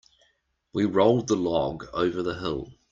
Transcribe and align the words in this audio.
We 0.73 0.85
rolled 0.85 1.27
the 1.27 1.35
log 1.35 1.85
over 1.93 2.23
the 2.23 2.39
hill. 2.39 2.73